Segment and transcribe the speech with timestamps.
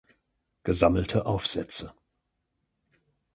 [0.63, 1.93] Gesammelte Aufsätze".